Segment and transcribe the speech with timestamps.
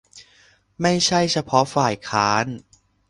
[0.81, 2.45] ไม่ใช่เฉพาะฝ่ายค้าน